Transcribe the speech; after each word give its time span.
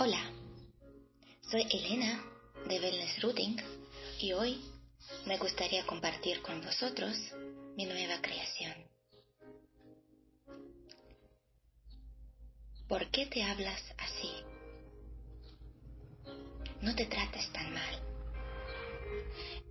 Hola, 0.00 0.30
soy 1.50 1.66
Elena 1.72 2.22
de 2.68 2.78
Wellness 2.78 3.20
Routing 3.20 3.56
y 4.20 4.32
hoy 4.32 4.62
me 5.26 5.36
gustaría 5.38 5.84
compartir 5.86 6.40
con 6.40 6.60
vosotros 6.60 7.16
mi 7.76 7.84
nueva 7.84 8.22
creación. 8.22 8.74
¿Por 12.86 13.10
qué 13.10 13.26
te 13.26 13.42
hablas 13.42 13.82
así? 13.98 14.30
No 16.80 16.94
te 16.94 17.06
trates 17.06 17.52
tan 17.52 17.74
mal. 17.74 18.00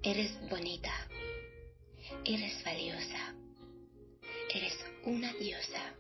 Eres 0.03 0.37
bonita. 0.49 0.91
Eres 2.25 2.65
valiosa. 2.65 3.33
Eres 4.53 4.77
una 5.05 5.31
diosa. 5.35 5.95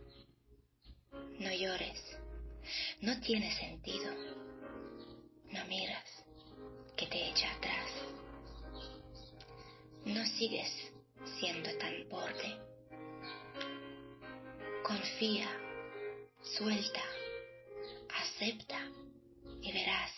No 1.39 1.53
llores. 1.53 2.06
No 2.99 3.19
tiene 3.21 3.53
sentido. 3.53 4.11
No 5.51 5.63
miras 5.65 6.25
que 6.95 7.05
te 7.05 7.29
echa 7.29 7.51
atrás. 7.51 7.91
No 10.03 10.25
sigues 10.25 10.71
siendo 11.39 11.69
tan 11.77 12.09
borde. 12.09 12.57
Confía, 14.83 15.47
suelta, 16.41 17.03
acepta 18.09 18.79
y 19.61 19.71
verás 19.71 20.11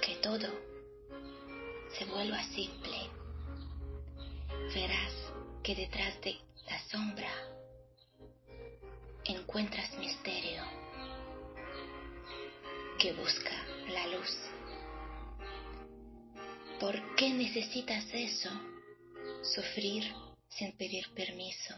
que 0.00 0.14
todo 0.22 0.48
se 1.98 2.06
vuelva 2.06 2.42
simple. 2.54 3.10
Verás 4.74 5.12
que 5.62 5.74
detrás 5.74 6.18
de 6.22 6.38
la 6.70 6.78
sombra 6.88 7.30
encuentras 9.24 9.94
misterio 9.98 10.62
que 12.98 13.12
busca 13.12 13.52
la 13.88 14.06
luz. 14.06 14.36
¿Por 16.80 17.16
qué 17.16 17.30
necesitas 17.30 18.04
eso? 18.12 18.50
Sufrir 19.42 20.04
sin 20.48 20.76
pedir 20.76 21.12
permiso. 21.14 21.74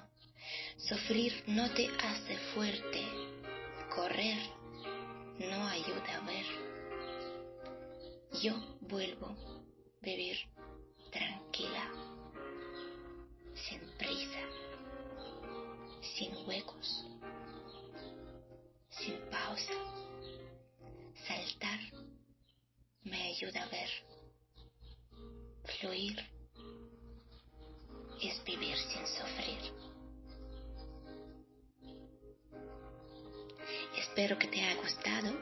Sufrir 0.77 1.43
no 1.47 1.71
te 1.71 1.89
hace 1.89 2.37
fuerte. 2.55 3.05
Correr 3.95 4.39
no 5.39 5.67
ayuda 5.67 6.19
a 6.19 6.27
ver. 6.27 6.47
Yo 8.43 8.55
vuelvo 8.81 9.27
a 9.27 10.01
vivir 10.01 10.37
tranquila, 11.11 11.91
sin 13.55 13.81
prisa, 13.99 14.41
sin 16.01 16.37
huecos, 16.47 17.07
sin 18.91 19.19
pausa. 19.31 19.73
Me 23.05 23.23
ayuda 23.29 23.63
a 23.63 23.69
ver. 23.69 23.89
Fluir 25.81 26.19
es 28.23 28.43
vivir 28.45 28.77
sin 28.77 29.07
sufrir. 29.07 29.73
Espero 33.97 34.39
que 34.39 34.49
te 34.49 34.61
haya 34.63 34.81
gustado 34.81 35.33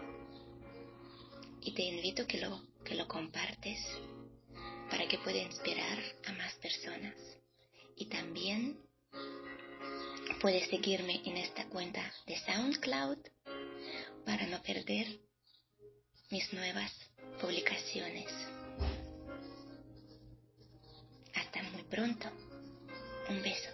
y 1.63 1.73
te 1.73 1.83
invito 1.83 2.27
que 2.27 2.39
lo, 2.39 2.61
que 2.85 2.95
lo 2.95 3.09
compartes 3.09 3.79
para 4.91 5.09
que 5.09 5.19
pueda 5.19 5.39
inspirar 5.39 5.99
a 6.27 6.33
más 6.33 6.55
personas. 6.55 7.15
Y 7.97 8.07
también 8.07 8.79
puedes 10.41 10.69
seguirme 10.69 11.23
en 11.25 11.39
esta 11.39 11.67
cuenta 11.69 12.13
de 12.27 12.39
SoundCloud 12.39 13.19
para 14.25 14.47
no 14.47 14.63
perder 14.63 15.21
mis 16.31 16.53
nuevas 16.53 16.93
publicaciones. 17.41 18.27
Hasta 21.35 21.63
muy 21.73 21.83
pronto. 21.85 22.29
Un 23.29 23.43
beso. 23.43 23.66